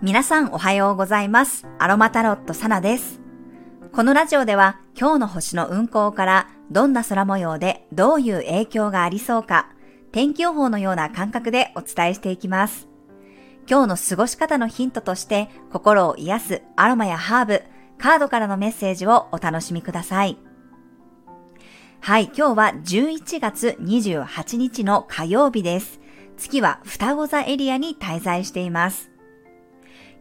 [0.00, 1.66] 皆さんおはようございます。
[1.80, 3.20] アロマタロットサナです。
[3.90, 9.72] このラジオでは今日の星の運行からどんな空模様でどういう影響がありそうか、
[10.12, 12.86] 天気予報のような感覚でお伝えしていきます。
[13.68, 17.62] 今日の過ごし方のヒントとして心を癒すアロマやハーブ、
[17.98, 20.38] カードからのメッセージをお楽しみください。
[21.98, 25.98] はい、今日は11月28日の火曜日です。
[26.36, 29.10] 月は双子座エリアに滞在しています。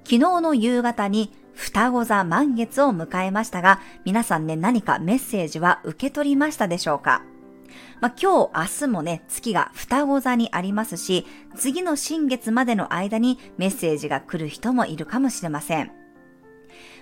[0.08, 7.24] 昨日の夕方に双子座満月を迎えましたが、皆さんね、何かメッセージは受け取りましたでしょうか？
[8.00, 11.26] まあ、今日、明日もね、月が双子座にありますし、
[11.58, 15.92] 次の新月までの間にメッセージが来る人もいるかもしれません。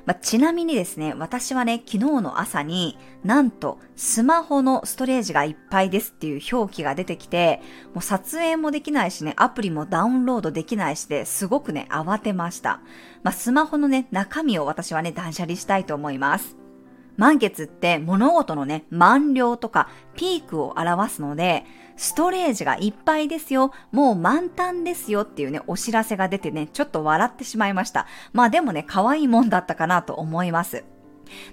[0.05, 7.61] まあ、ちなみにですね、私はね、昨日の朝になんとスマホのストレージがいっぱいですっていう表記が出てきて、
[7.93, 12.81] もう撮影もできないしね、アプリもダウンロードできないしで、すごくね、慌てました。
[13.23, 16.64] まあ、スマホのね、中身を私はね、断捨離したいと思います。
[17.17, 21.65] 満月って物事のね、満了とかピークを表すので、
[21.97, 28.07] ストレージがいっぱいですよ、もう満タンですよっていうね、お知らせが出てね、ちょっと笑ってしまいました。
[28.33, 30.83] まあでもね、可愛いもんだったかなと思います。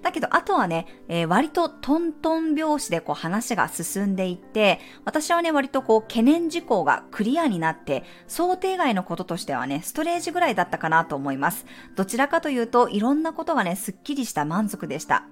[0.02, 11.66] だけど、あとはね、えー、割とトントン拍子でこう話が進んでいって、私はね、割とこう懸念事項がクリアになって、想定外のこととしてはね、ストレージぐらいだったかなと思います。
[11.96, 15.24] どちらかというと、いろんなことがね、すっきりした満足でした。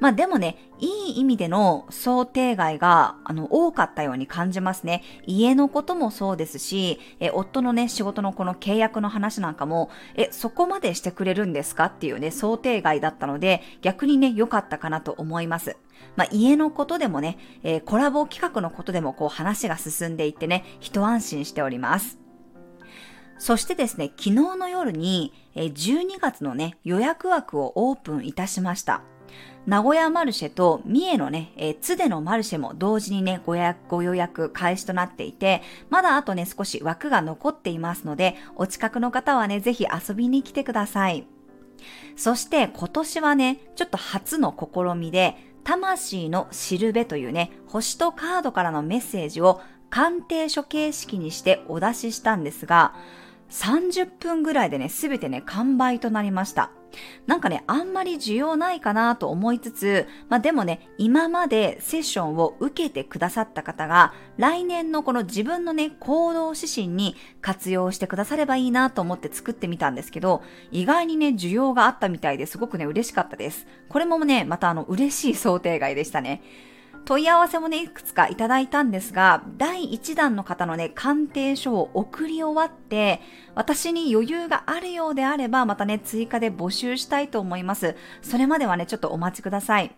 [0.00, 5.02] まあでもね、いい意味での想定外が、あの、多かったように感じますね。
[5.26, 15.76] 家のこともそうですし、え、夫のね、仕事のこの契約の話なんかも、え、そこまでしてくれるんですかっていうね、想定外だったので、逆にね、良かったかなと思います。
[16.16, 22.18] まあ、家のことでもね、えー、コラボ企画のことでもこう話が進んでいってね、一安心しております。
[23.38, 29.02] そしてですね、昨日の夜に、12月のね、予約枠をオープンいたしました。
[29.66, 41.26] 名古屋マルシェと三重のね、えー、津でのマルシェも同時にね、ご予約、ご予約開始となっていて、まだあとね、少し枠が残っていますので、お近くの方はね、ぜひ遊びに来てください。
[42.14, 52.94] そして今年はね、ちょっと初の試みで、魂のしるべというね、星とカードからのメッセージを鑑定書形式にしてお出ししたんですが、
[53.50, 56.70] 30分ぐらいでね、すべてね、完売となりました。
[57.26, 73.66] なんかね、あんまり需要ないかなと思いつつ、まあでもね、今までセッションを受けてくださった方が、来年のこの自分のね、行動指針に活用してくださればいいなと思って作ってみたんですけど、意外にね、需要があったみたいですごくね、嬉しかったです。
[73.88, 76.42] これもね、またあの、嬉しい想定外でしたね。
[77.06, 83.20] 問い合わせもね、いくつかいただいたんですが、第1弾の方のね、鑑定書を送り終わって、
[83.54, 87.94] 私に余裕があるようであれば、またね、追加で募集したいと思います。
[88.22, 89.94] それまではね、ちょっとお待ちください。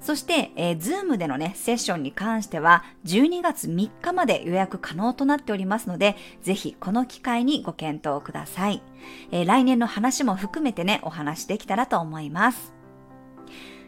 [0.00, 8.82] そして、えー、Zoom でのね、セッションに関しては、12月3日まで予約可能となっておりますので、ぜひこの機会にご検討ください。
[9.30, 12.79] えー、来年の話も含めてね、お話できたらと思います。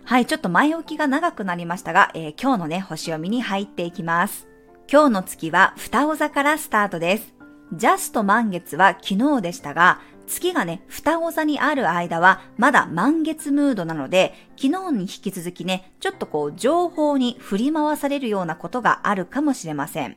[0.04, 4.48] はい、ちょっと前置きが長くなりましたが、えー、今日のね、星読みに入っていきます。
[4.90, 7.34] 今日の月は双子座からスタートです。
[7.72, 20.16] ジャスト満月は昨日でしたが、月がね、双子座にある間はまだ満月ムードなので、昨日に引き続きね、ちょっとこう情報に振り回されるようなことがあるかもしれません。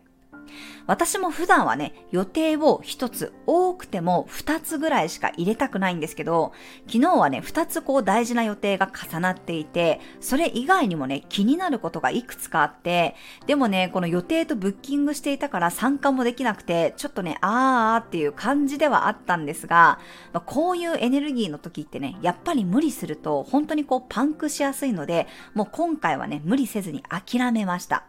[0.88, 6.54] 私も普段はね、予定を一つ多くても二つぐらいしか入れたくないんですけど、
[6.88, 13.16] 昨日はね、二つこう大事な予定が重なっていて、それ以外にもね、気になることがいくつかあって、
[13.48, 20.00] でもね、この予定とブッキングしていたから参加もできなくて、ちょっとね、あーっていう感じではあったんですが、
[20.34, 28.06] まあ、こういうエネルギーの時ってね、やっぱり無理すると本当にこうパンクしやすいので、もう今回はね、無理せずに諦めました。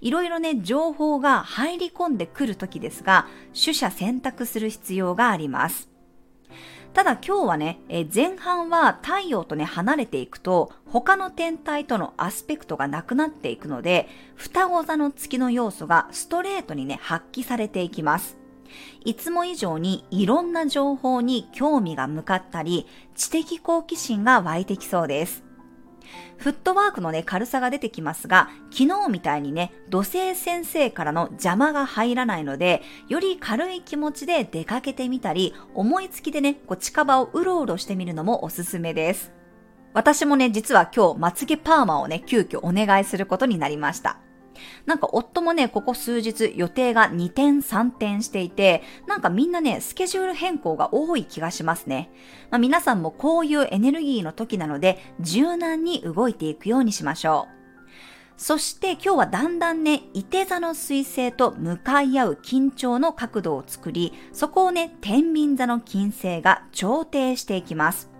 [0.00, 5.88] いろいろね、情報が入り込んでくるときですが、取捨選択する必要があります。
[6.96, 18.38] ただ今日はね、え前半は太陽とね、離れていくと、他の天体とのアスペクトがなくなっていくので、双子座の月の要素がストレートにね、発揮されていきます。
[19.04, 25.45] いつも以上にいろんな情報に興味が向かったり、知的好奇心が湧いてきそうです。
[26.36, 39.32] フットワークのね、軽さが出てきますが、昨日みたいにね、土星先生からの邪魔が入らないので、より軽い気持ちで出かけてみたり、思いつきでね、こう近場をうろうろしてみるのもおすすめです。
[39.94, 44.18] 私もね、実は今日、まつげパーマをね、急遽お願いすることになりました。
[44.86, 52.10] なんか夫もね、ここ数日予定が2点3点していて、なんかみんなね、スケジュール変更が多い気がしますね。
[52.50, 57.56] まあ、皆さんもこういうエネルギーの時なので、柔軟に動いていくようにしましょう。
[58.38, 68.10] そして今日はだんだんね、伊手座の水星と向かい合う緊張の角度を作り、そこをね、天秤座の金星が調停していきます。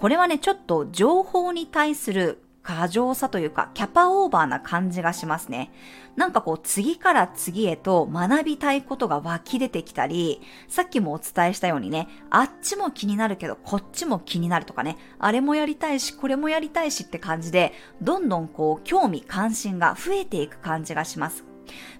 [0.00, 5.70] これはね、ちょっと情報に対する過剰さというか、キャパオーバーな感じがしますね。
[6.16, 21.44] なんかこう、次から次へと学びたいことが湧き出てきたり、さっきもお伝えしたようにね、あっちも気になるけど、こっちも気になるとかね、あれもやりたいし、これもやりたいしって感じで、どんどんこう、興味関心が増えていく感じがします。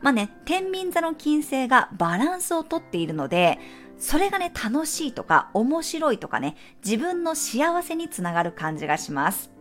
[0.01, 3.59] まあね、天秤座の金星がバランスをとっているので、
[3.99, 9.54] それがね、楽しいとか面白いとかね、自分の幸せにつながる感じがします。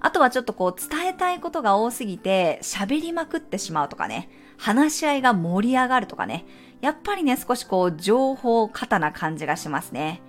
[0.00, 6.46] あとはちょっとこう伝えたいことが多すぎて喋りまくってしまうとかね、話し合いが盛り上がるとかね、
[6.80, 10.22] やっぱりね、少しこう情報過多な感じがしますね。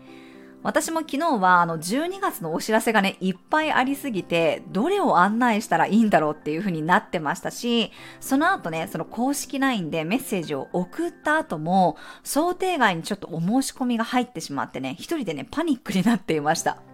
[0.61, 16.88] 私も昨日はあの12月のお知らせがね、いっぱいありすぎて、どれを案内したらいいんだろうっていう風になってましたし、その後ね、その公式 LINE でメッセージを送った後も、想定外にちょっとお申し込みが入ってしまってね、一人でね、パニックになっていました。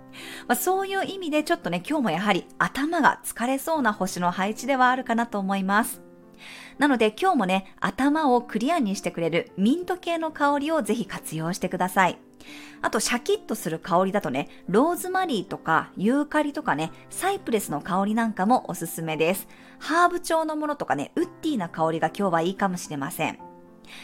[0.47, 6.01] まあ、そういう意味でちょっとね、今日もやはり頭が疲れそうな星の配置ではあるかなと思います。
[6.77, 12.17] なので今日もね、頭をクリアにしてくれるミント系の香りをぜひ活用してください。
[12.81, 19.47] あと、シャキッとする香りだとね、ローズマリーとかユーカリとかね、サイプレスの香りなんかもおすすめです。
[19.79, 23.44] ハーブ調のものとかね、ウッディな香りが今日はいいかもしれません。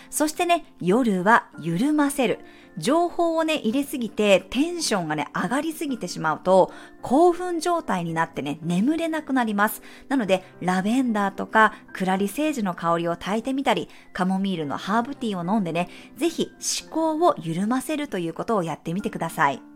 [0.09, 2.39] そしてね、夜は緩ませる。
[2.77, 9.81] 情報をね、入れすぎてテンションがね、上がりすぎてしまうと、興奮状態になってね、眠れなくなります。
[10.07, 16.51] なので、ラベンダーとか、クラリセージの香りを炊いてみたり、カモミールのハーブティーを飲んでね、ぜひ
[16.83, 19.70] 思考を緩ませるということをやってみてください。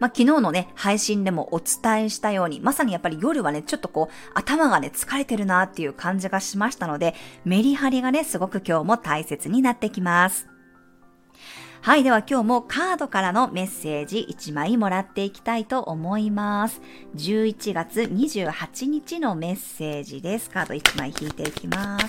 [0.00, 7.14] まあ、昨日のね、配信でもお伝えしたように、まさにやっぱり夜はね、ちょっとこう、頭がね、疲れてるなっていう感じがしましたので、
[7.44, 10.48] メリハリがね、すごく今日も大切になってきます。
[11.82, 12.02] はい。
[12.02, 16.82] では今日もカードからのメッセージ1枚もらっていきたいと思います。
[17.16, 20.50] 11月28日のメッセージです。
[20.50, 22.06] カード1枚引いていきます。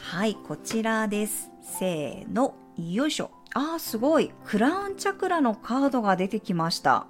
[0.00, 0.36] はい。
[0.36, 1.50] こちらです。
[1.62, 2.54] せーの。
[2.78, 3.43] よいしょ。
[3.54, 4.32] あーすごい。
[4.44, 7.06] クラウンチャクラのカードが出てきました。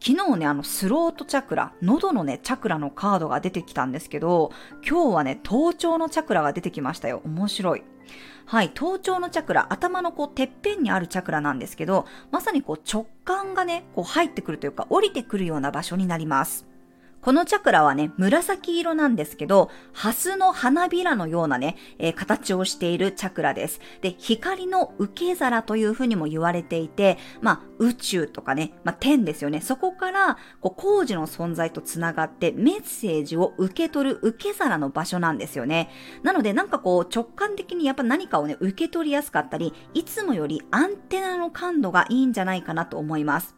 [0.00, 4.52] 昨日ね、あの、スロートチャクラ、喉のね、チャクラのカードが出てきたんですけど、
[4.88, 7.20] 今日はね、頭頂のチャクラが出てきましたよ。
[7.24, 7.82] 面白い。
[8.44, 16.64] はい、頭頂のチャクラ、頭のこう、てっぺんにあるチャクラなんですけど、まさにこう、直感がね、こう、入ってくるというか、降りてくるような場所になります。
[17.26, 23.80] このチャクラはね、紫色なんですけど、ハスの花びらのようなね、えー、形をしているチャクラです。
[24.00, 29.60] で、光の受け皿というふうにも言われていて、まあ、宇宙とかね、まあ、天ですよね。
[29.60, 35.90] そこから、こう、工事の存在とつながってメッセージを受け取る受け皿の場所なんですよね。
[36.22, 43.55] なので、なんかこう、直感的にやっぱ何かをね、受け取りやすかったり、いつもよりアンテナの感度がいいんじゃないかなと思います。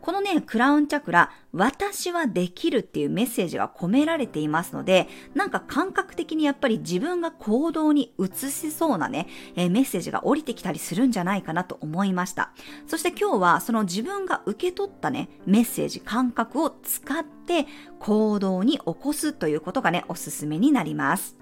[0.00, 12.50] このね、クラウンチャクラ、私はできるっていうメッセージが込められていますので、なんか感覚的にやっぱり自分が行動に移しそうなね、えー、メッセージが降りてきたりするんじゃないかなと思いました。
[12.86, 17.66] そして今日はその自分が受け取ったね、メッセージ、感覚を使って
[18.00, 21.36] 行動に起こすということがね、おすすめになります。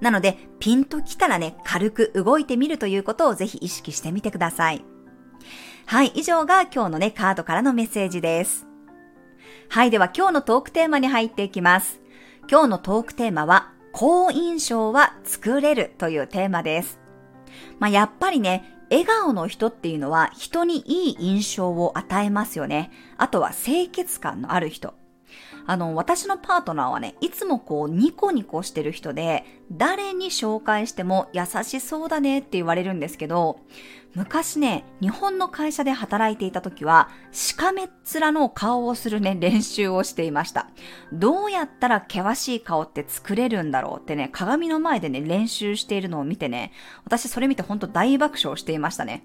[0.00, 4.95] なので、ピンときたらね、軽く動いてみるということをぜひ意識してみてください。
[5.88, 8.66] はい、以上が今日のね、カードからのメッセージです。
[9.68, 12.00] はい、では今日のトークテーマに入っていきます。
[12.50, 16.98] 今日のトークテーマは、好印象は作れるというテーマです。
[17.78, 22.90] まあ、やっぱりね、笑顔の人っていうのは人にいい印象を与えますよね。
[23.16, 24.94] あとは清潔感のある人。
[25.68, 33.60] あの、私のパートナーはね、いつもこうニコニコしてる人で、誰に紹介しても優しそうだねって言われるんですけど、
[34.16, 40.70] 昔ね、日本の会社で働いていた時は、しかめっ面の顔をするね、練習をしていました。
[41.12, 46.72] どうやったら険しい顔って作れるんだろうってね、鏡の前でね、練習しているのを見てね、
[47.04, 49.22] 私それ見てほんと大爆笑していましたね。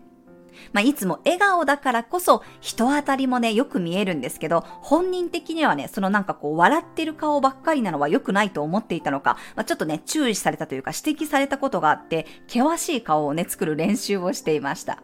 [0.73, 15.01] まあ、いつも笑顔だからこそ人当たりもね、よく見えるんですけど、本人的にはね、そのなんかこう笑ってる顔ばっかりなのは良くないと思っていたのか、まあ、ちょっとね、注意されたというか指摘されたことがあって、険しい顔をね、作る練習をしていました。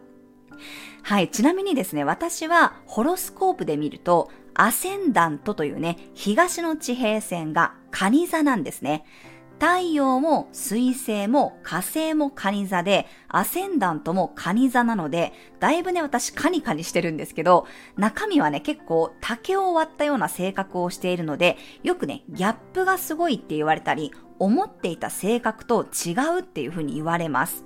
[1.02, 1.30] はい。
[1.30, 9.04] ちなみにですね、私はホロスコープで見ると、アセンダントというね、東の地平線が蟹座なんですね。
[9.60, 27.64] 太陽も水星も火星も蟹座で、アセンダントも蟹座なので、だいぶね、私カニカニしてるんですけど、中身はね、結構竹を割ったような性格をしているので、よくね、ギャップがすごいって言われたり、思っていた性格と違うっていうふうに言われます。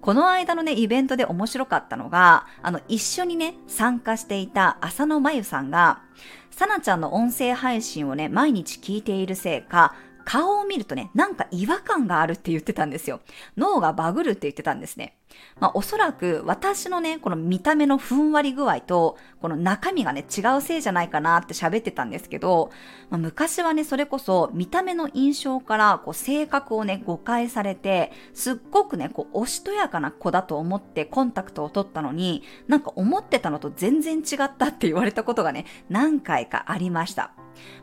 [0.00, 6.02] この間のね、イベントで面白かったのが、あの、一緒にね、参加していた浅野真由さんが、
[6.50, 9.94] さなちゃんの音声配信をね、毎日聞いているせいか、
[10.30, 13.18] 顔を見るとね、なんか違和感があるって言ってたんですよ。
[13.56, 15.16] 脳がバグるって言ってたんですね。
[15.58, 22.70] まあおそらく私のね、この見た目のふんわり具合と、この中身がね、違うせいじゃないかなって喋ってたんですけど、
[23.10, 37.32] まあ、昔はね、それこそ見た目の印象からこう性格をね、誤解されて、すっごくね、こうおしとやかな子だと思ってコンタクトを取ったのに、なんか思ってたのと全然違ったって言われたことがね、何回かありました。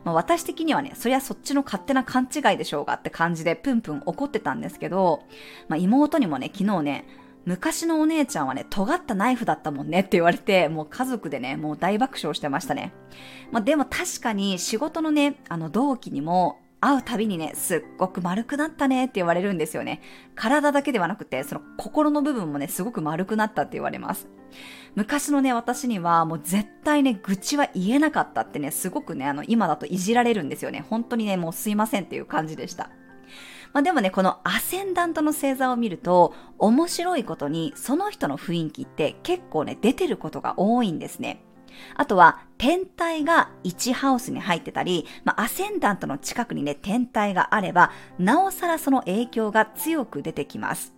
[0.04, 5.22] まあ、私的にはね、そりゃそっちの勝手な勘違いでしょうがって感じでプンプン怒ってたんですけど、
[5.68, 7.04] まあ、妹にもね、昨日ね、
[7.44, 12.92] 昔のお姉ちゃんはね、尖ったナイフだったもんねって言われて、もう家族でね、もう大爆笑してましたね。
[13.50, 20.00] まあ、でも確かに仕事のね、あの同期にも、会うたびにね、すっごく丸くなったねって言われるんですよね。
[20.34, 24.28] 体だけではなくて、その心の部分もね、すごく丸くなったって言われます。
[24.94, 30.84] 昔のね、私にはもう絶対ね、愚痴は言えなかったってね、すごくね、あの、今だといじられるんですよね。
[30.88, 32.90] 本当にね、もうすいませんっていう感じでした。
[33.72, 41.42] まあ、でもね、このアセンダントの星座を見ると、面白いことに、その人の雰囲気って結構ね、出てることが多いんですね。
[41.94, 50.94] あとは、天体が1ハウスに入ってたり、まあ、アセンダントの近くにね、天体があれば、なおさらその影響が強く出てきます。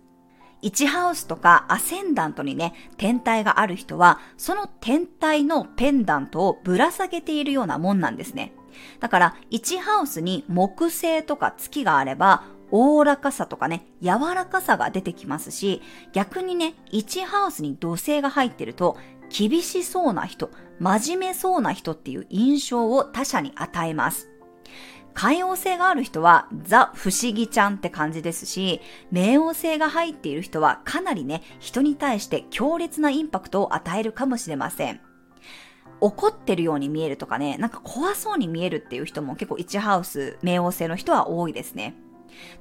[0.61, 8.53] 1ハウスとかアセンダントにね、天体がある人は、その天体のペンダントをぶら下げているようなもんなんですね。
[8.99, 15.81] だから、1ハウスに木星とか月があれば、おおらかさとかね、柔らかさが出てきますし、
[16.13, 18.97] 逆にね、1ハウスに土星が入ってると、
[19.31, 24.29] 厳しそうな人、真面目そうな人っていう印象を他者に与えます。
[25.13, 35.01] 海王星がある人はザ・不思議ちゃんって感じですし、冥王星が入っている人はかなりね、人に対して強烈なインパクトを与えるかもしれません。
[35.99, 41.95] 怒ってるように見えるとかね、なんか怖そうに見えるっていう人も結構1ハウス、冥王星の人は多いですね。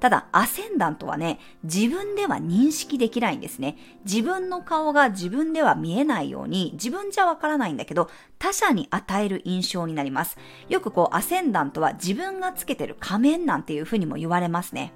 [0.00, 3.76] ただ、アセンダントはね、自分では認識できないんですね。
[4.04, 10.38] 自分の顔が自分では見えないように、自分じゃわからないんだけど、他者に与える印象になります。
[10.68, 14.92] よくこう、アセンダントは自分がつけてる仮面なんていうふうにも言われますね。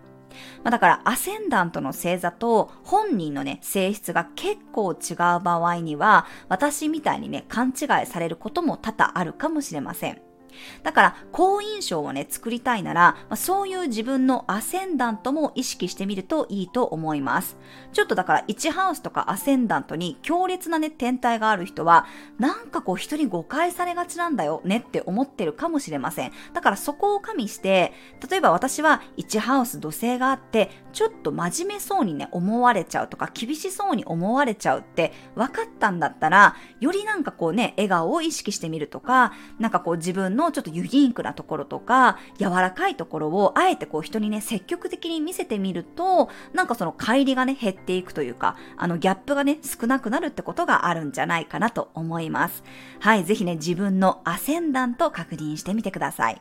[0.62, 10.33] まあ、だから、アセンダントの星座と本人のね、性質が結構違う場合には、私みたいにね、勘違いされることも多々あるかもしれません。
[10.82, 17.56] だから、好印象をね、作りたいなら、まあ、そういう自分のアセンダントも意識してみるといいと思います。
[17.92, 22.06] ちょっとだから1ハウスとかアセンダントに強烈なね、天体がある人は、
[22.38, 26.32] なんかこう人に誤解されがちなんだよねって思ってるかもしれません。
[26.52, 27.92] だからそこを加味して、
[28.28, 52.62] 例えば私は1ハウス土星があって、ちょっと真面目そうにね、思われちゃうとか、厳しそうに思われちゃうって分かったんだったら、よりなんかこうね、笑顔を意識してみるとか、なんかこう自分ののちょっとユニークなところとか、柔らかいところをあえてこう人にね、積極的に見せてみると、なんかその乖離がね、減っていくというか、あのギャップがね、少なくなるってことがあるんじゃないかなと思います。
[53.00, 56.40] はい、ぜひね、自分のアセンダント確認してみてください。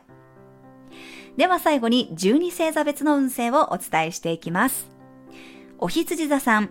[1.36, 4.88] では最後に12星座別の運勢をお伝えしていきます。
[5.78, 6.70] お羊座さん、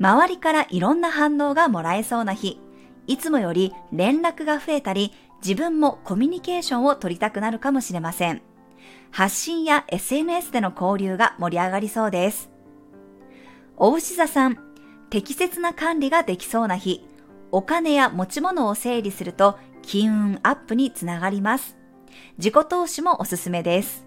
[0.00, 2.58] 周りからいろんな反応がもらえそうな日、
[3.06, 5.12] いつもより連絡が増えたり、
[5.42, 8.42] 自分もコミュニケーションを取りたくなるかもしれません。
[9.10, 12.50] 発信や SNS での交流が盛り上がりそうです。
[13.76, 14.58] お牛座さん、
[15.08, 17.04] 適切な管理ができそうな日、
[17.50, 21.76] お金や持ち物を整理すると金運アップにつながります。
[22.38, 24.06] 自己投資もおすすめです。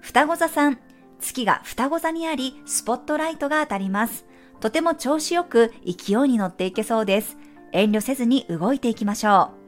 [0.00, 0.78] 双子座さん、
[1.20, 4.26] 月が双子座にあり、スポットライトが当たります。
[4.60, 7.36] とても調子よく勢いに乗っていけそうです。
[7.72, 9.61] 遠慮せずに動いていきましょう。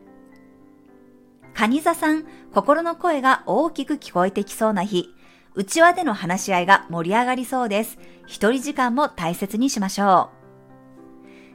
[1.55, 5.15] 蟹座さん、心の声が大きく聞こえてきそうな日、
[5.55, 7.97] 内輪での話し合いが盛り上がりそうです。
[8.27, 10.31] 一人時間も大切にしましょ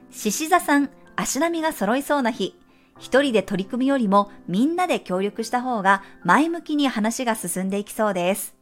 [0.10, 0.13] う。
[0.13, 2.58] 獅子座さん、足並みが揃いそうな日、
[2.98, 8.56] 一人で取り組みよりもみんなで協力した方が前向きに話が進んでいきそうです。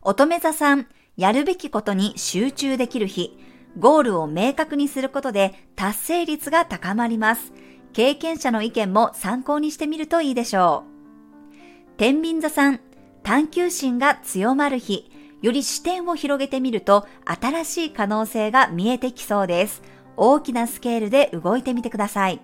[0.00, 0.86] 乙女座さん、
[1.16, 3.36] やるべきことに集中できる日、
[3.78, 7.52] ゴールを明確にすることで達成率が高まります。
[7.96, 11.96] 経験者の意見も参考にしてみるといいでしょう。
[11.96, 12.80] 天秤座さん、
[13.22, 15.10] 探求心が強まる日、
[15.40, 19.82] より視点を広げてみると新しい可能性が見えてきそうです。
[20.18, 22.42] 大きなスケールで動いてみてください。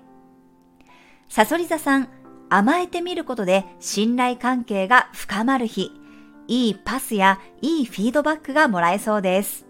[1.28, 2.08] サソリ座さん、
[2.48, 5.90] 甘えてみることで信頼関係が深まる日、
[6.48, 9.66] いいパスやいいフィードバックがもらえそうです。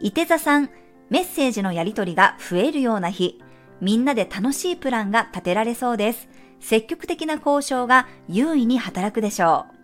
[0.00, 0.70] 伊手座さん、
[1.10, 3.38] メッセージのやり取りが増えるような日、
[3.80, 6.28] みんなで楽しいプランが立てられそうです。
[6.60, 9.74] 積極的な交渉が優位に働くでしょう。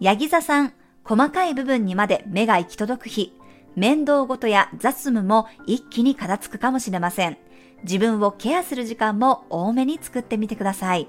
[0.00, 0.72] ヤギ座さん、
[1.04, 3.32] 細かい部分にまで目が行き届く日、
[3.76, 7.38] 面倒ごとや雑務も一気に片付くかもしれません。
[7.84, 11.08] 自分をケアする時間も多めに作ってみてください。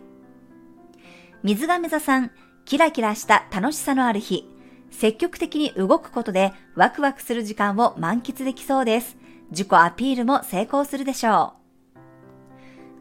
[1.43, 2.31] 水亀座さん、
[2.65, 4.47] キラキラした楽しさのある日、
[4.91, 9.17] 積極的に動くことでワクワクする時間を満喫できそうです。
[9.49, 11.60] 自己アピールも成功するでしょう。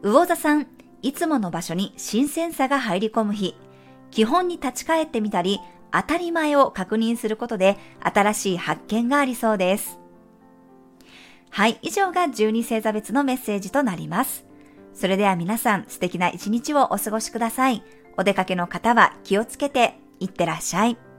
[0.03, 0.67] 魚座さん、
[1.03, 3.55] いつもの場所に新鮮さが入り込む日、
[4.09, 5.59] 基本に立ち返ってみたり、
[5.91, 9.99] 当たり前を確認することで新しい発見がありそうです。
[11.49, 14.45] はい、以上が12星座別のメッセージとなります。
[14.93, 17.83] それでは皆さん素敵な一日をお過ごしください。
[18.17, 21.10] お出かけの方は気をつけていってらっしゃい。